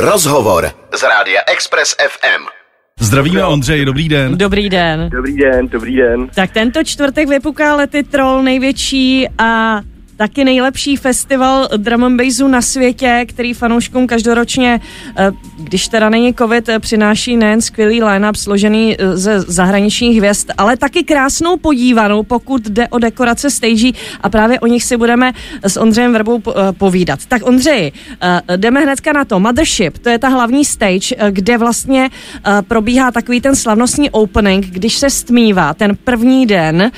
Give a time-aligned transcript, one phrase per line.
[0.00, 2.46] Rozhovor z rádia Express FM.
[3.00, 4.38] Zdravíme Ondřej, dobrý den.
[4.38, 5.08] Dobrý den.
[5.10, 6.28] Dobrý den, dobrý den.
[6.34, 9.80] Tak tento čtvrtek vypuká lety Troll největší a
[10.18, 14.80] taky nejlepší festival drum and bassu na světě, který fanouškům každoročně,
[15.16, 20.50] eh, když teda není covid, eh, přináší nejen skvělý line-up složený eh, ze zahraničních hvězd,
[20.58, 25.32] ale taky krásnou podívanou, pokud jde o dekorace stage a právě o nich si budeme
[25.62, 26.42] s Ondřejem Verbou
[26.78, 27.26] povídat.
[27.28, 27.92] Tak Ondřej,
[28.56, 29.40] jdeme hnedka na to.
[29.40, 32.10] Mothership, to je ta hlavní stage, kde vlastně
[32.68, 36.90] probíhá takový ten slavnostní opening, když se stmívá ten první den.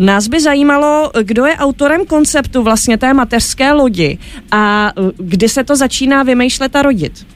[0.00, 4.18] Nás by zajímalo, kdo je autorem koncertu konceptu vlastně té mateřské lodi
[4.50, 7.26] a kdy se to začíná vymýšlet a rodit?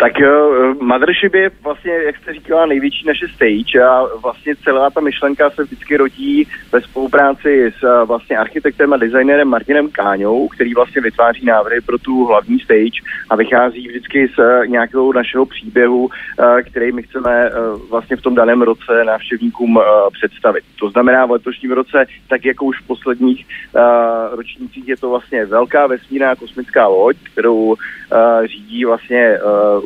[0.00, 5.00] Tak jo, Mothership je vlastně, jak jste říkala, největší naše stage a vlastně celá ta
[5.00, 11.02] myšlenka se vždycky rodí ve spolupráci s vlastně architektem a designérem Martinem Káňou, který vlastně
[11.02, 13.00] vytváří návrhy pro tu hlavní stage
[13.30, 16.08] a vychází vždycky z nějakého našeho příběhu,
[16.70, 17.50] který my chceme
[17.90, 19.80] vlastně v tom daném roce návštěvníkům
[20.12, 20.64] představit.
[20.80, 23.46] To znamená v letošním roce, tak jako už v posledních
[24.32, 27.74] ročnících, je to vlastně velká vesmírná kosmická loď, kterou
[28.44, 29.38] řídí vlastně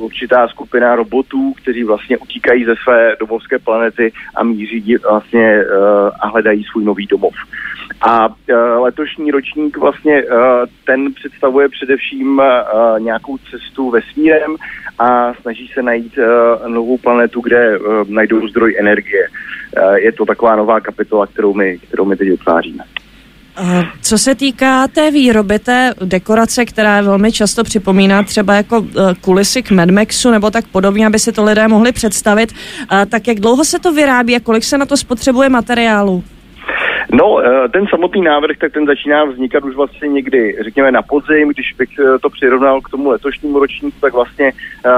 [0.04, 6.28] určitá skupina robotů, kteří vlastně utíkají ze své domovské planety a míří vlastně uh, a
[6.28, 7.34] hledají svůj nový domov.
[8.00, 8.34] A uh,
[8.78, 10.30] letošní ročník vlastně uh,
[10.86, 12.42] ten představuje především
[12.98, 14.56] nějakou cestu vesmírem
[14.98, 16.18] a snaží se najít
[16.66, 19.28] novou planetu, kde najdou zdroj energie.
[19.94, 22.84] Je to taková nová kapitola, kterou my, kterou my teď utváříme.
[24.02, 29.62] Co se týká té výroby, té dekorace, která velmi často připomíná třeba jako e, kulisy
[29.62, 32.52] k Mad Maxu nebo tak podobně, aby si to lidé mohli představit,
[33.08, 36.24] tak jak dlouho se to vyrábí a kolik se na to spotřebuje materiálu?
[37.12, 41.48] No, eh, ten samotný návrh, tak ten začíná vznikat už vlastně někdy, řekněme, na podzim,
[41.48, 44.52] když bych eh, to přirovnal k tomu letošnímu ročníku, tak vlastně
[44.86, 44.90] eh,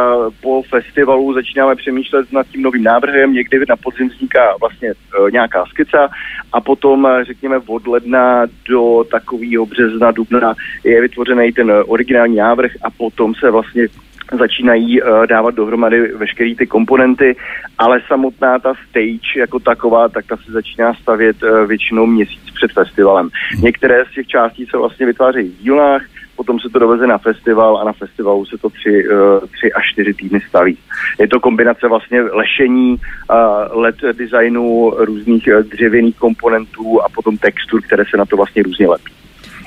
[0.43, 4.93] po festivalu začínáme přemýšlet nad tím novým návrhem, někdy na podzim vzniká vlastně
[5.33, 6.09] nějaká skica
[6.53, 10.55] a potom, řekněme, od ledna do takového března, dubna
[10.85, 13.89] je vytvořený ten originální návrh a potom se vlastně
[14.33, 17.37] začínají uh, dávat dohromady veškeré ty komponenty,
[17.79, 22.73] ale samotná ta stage jako taková, tak ta se začíná stavět uh, většinou měsíc před
[22.73, 23.29] festivalem.
[23.63, 26.03] Některé z těch částí se vlastně vytvářejí v dílnách,
[26.37, 29.93] potom se to doveze na festival a na festivalu se to tři, uh, tři až
[29.93, 30.79] čtyři týdny staví.
[31.21, 32.97] Je to kombinace vlastně lešení,
[33.31, 38.63] uh, LED designu, různých uh, dřevěných komponentů a potom textur, které se na to vlastně
[38.63, 39.16] různě lepí.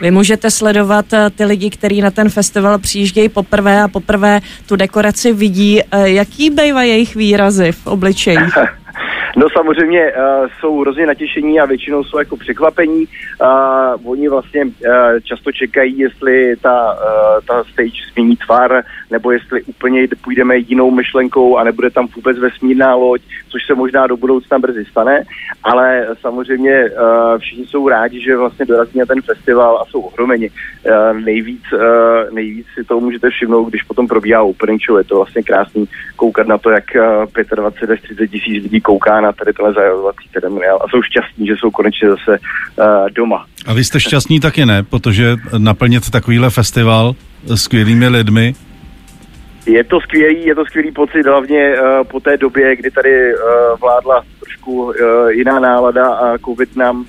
[0.02, 4.76] Vy můžete sledovat eh, ty lidi, kteří na ten festival přijíždějí poprvé a poprvé tu
[4.76, 5.82] dekoraci vidí.
[5.82, 8.38] Eh, jaký bývají jejich výrazy v obličeji?
[9.38, 13.06] No samozřejmě uh, jsou hrozně natěšení a většinou jsou jako překvapení.
[13.42, 14.72] Uh, oni vlastně uh,
[15.24, 21.58] často čekají, jestli ta, uh, ta stage změní tvar, nebo jestli úplně půjdeme jinou myšlenkou
[21.58, 25.24] a nebude tam vůbec vesmírná loď, což se možná do budoucna brzy stane,
[25.64, 30.50] ale samozřejmě uh, všichni jsou rádi, že vlastně dorazí na ten festival a jsou ohromeni.
[30.50, 34.98] Uh, nejvíc, uh, nejvíc si to můžete všimnout, když potom probíhá opening show.
[34.98, 35.86] Je to vlastně krásný
[36.16, 40.30] koukat na to, jak uh, 25 až 30 tisíc lidí kouká na tady tenhle zajazovací
[40.34, 43.46] ceremoniál a jsou šťastní, že jsou konečně zase uh, doma.
[43.66, 47.16] A vy jste šťastní taky ne, protože naplnit takovýhle festival
[47.46, 48.56] s skvělými lidmi
[49.66, 53.80] je to skvělý, je to skvělý pocit, hlavně uh, po té době, kdy tady uh,
[53.80, 54.24] vládla
[54.60, 54.94] trošku uh,
[55.30, 57.06] jiná nálada a covid nám uh,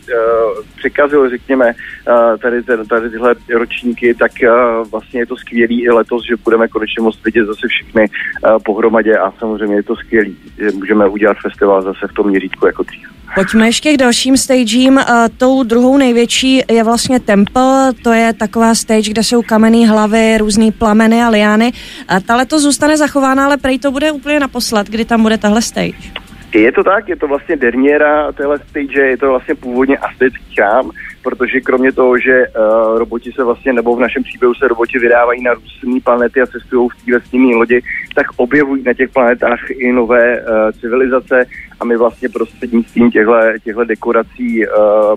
[0.77, 5.91] překazil, řekněme, uh, tady, tady, tady tyhle ročníky, tak uh, vlastně je to skvělý i
[5.91, 10.37] letos, že budeme konečně moct vidět zase všechny uh, pohromadě a samozřejmě je to skvělý,
[10.59, 13.09] že můžeme udělat festival zase v tom měřítku jako dřív.
[13.35, 14.97] Pojďme ještě k dalším stagím.
[14.97, 15.03] Uh,
[15.39, 20.73] tou druhou největší je vlastně Temple, to je taková stage, kde jsou kamenné hlavy, různé
[20.73, 21.73] plameny a liány.
[21.73, 25.63] Uh, ta letos zůstane zachována, ale prej to bude úplně naposled, kdy tam bude tahle
[25.63, 26.20] stage.
[26.55, 30.91] Je to tak, je to vlastně derniéra téhle stage, je to vlastně původně astetický chrám,
[31.23, 35.43] protože kromě toho, že uh, roboti se vlastně, nebo v našem příběhu se roboti vydávají
[35.43, 37.83] na různé planety a cestují v té vesmírné lodi,
[38.15, 40.47] tak objevují na těch planetách i nové uh,
[40.81, 41.47] civilizace
[41.81, 45.17] a my vlastně prostřednictvím těchto dekorací uh, uh,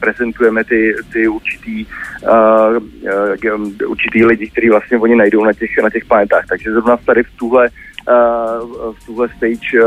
[0.00, 1.86] prezentujeme ty, ty určitý,
[2.22, 2.76] uh,
[3.54, 6.44] uh, určitý lidi, kteří vlastně oni najdou na těch, na těch planetách.
[6.48, 7.68] Takže zrovna tady v tuhle
[9.00, 9.84] v tuhle stage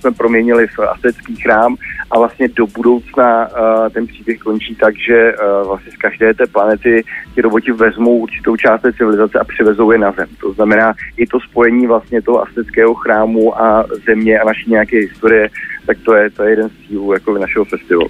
[0.00, 1.76] jsme proměnili v asetický chrám
[2.10, 3.48] a vlastně do budoucna
[3.92, 5.34] ten příběh končí tak, že
[5.66, 7.04] vlastně z každé té planety
[7.34, 10.28] ti roboti vezmou určitou část té civilizace a přivezou je na zem.
[10.40, 15.48] To znamená i to spojení vlastně toho asetického chrámu a země a naší nějaké historie,
[15.86, 18.08] tak to je, to je jeden z cílů jako našeho festivalu.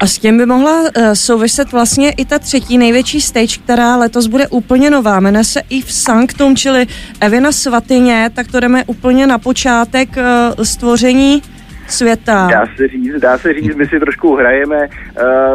[0.00, 4.26] A s tím by mohla uh, souviset vlastně i ta třetí největší stage, která letos
[4.26, 5.20] bude úplně nová.
[5.20, 6.86] Jmenuje se i v Sanctum, čili
[7.20, 11.42] Evina svatyně, tak to jdeme úplně na počátek uh, stvoření
[11.88, 12.48] světa.
[12.52, 14.88] Dá se říct, dá se říct, my si trošku hrajeme uh,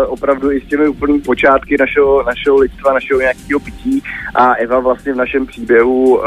[0.08, 4.04] opravdu i s těmi úplnými počátky našeho, našeho lidstva, našeho nějakého pití
[4.36, 6.24] a Eva vlastně v našem příběhu uh,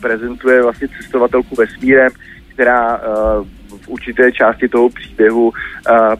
[0.00, 2.10] prezentuje vlastně cestovatelku vesmírem,
[2.54, 3.46] která uh,
[3.82, 5.52] v určité části toho příběhu uh,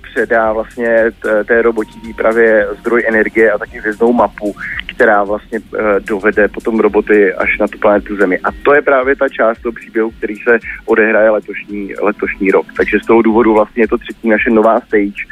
[0.02, 1.04] předá vlastně
[1.44, 4.54] té robotí výpravě zdroj energie a taky hvězdnou mapu,
[4.94, 8.38] která vlastně uh, dovede potom roboty až na tu planetu Zemi.
[8.38, 12.66] A to je právě ta část toho příběhu, který se odehraje letošní, letošní rok.
[12.76, 15.22] Takže z toho důvodu vlastně je to třetí naše nová stage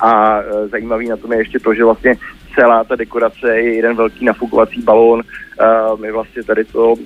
[0.00, 2.14] a uh, zajímavý na tom je ještě to, že vlastně
[2.54, 5.22] celá ta dekorace je jeden velký nafukovací balón.
[5.60, 6.96] Uh, my vlastně tady, to, uh,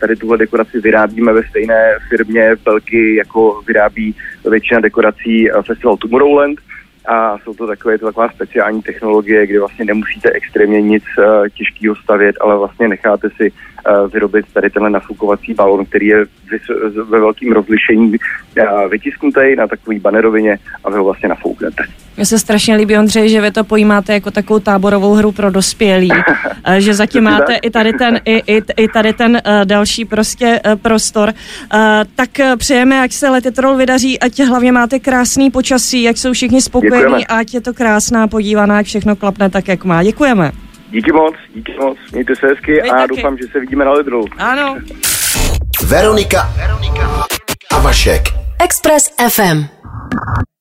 [0.00, 4.14] tady tuhle dekoraci vyrábíme ve stejné firmě velký, jako vyrábí
[4.50, 6.60] většina dekorací uh, festival Tomorrowland
[7.06, 11.96] a jsou to takové, to taková speciální technologie, kde vlastně nemusíte extrémně nic uh, těžkého
[11.96, 17.20] stavět, ale vlastně necháte si uh, vyrobit tady tenhle nafukovací balon, který je vys- ve
[17.20, 21.84] velkým rozlišení uh, vytisknutý na takový banerovině a vy ho vlastně nafouknete.
[22.16, 26.10] Mně se strašně líbí, Ondřej, že vy to pojímáte jako takovou táborovou hru pro dospělí,
[26.78, 30.74] že zatím máte i tady ten, i, i, i tady ten uh, další prostě uh,
[30.74, 31.28] prostor.
[31.74, 31.80] Uh,
[32.14, 36.62] tak uh, přejeme, ať se Letitrol vydaří, ať hlavně máte krásný počasí, ať jsou všichni
[36.62, 37.24] spokojení, Děkujeme.
[37.28, 40.02] ať je to krásná podívaná, ať všechno klapne tak, jak má.
[40.02, 40.52] Děkujeme.
[40.90, 43.08] Díky moc, díky moc, mějte se hezky Vy a taky.
[43.16, 44.24] doufám, že se vidíme na Lidru.
[44.38, 44.76] Ano.
[45.86, 46.48] Veronika
[47.70, 48.22] a Vašek.
[48.64, 49.64] Express FM.